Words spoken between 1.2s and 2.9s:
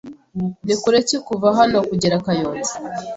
kuva hano kugera Kayonza?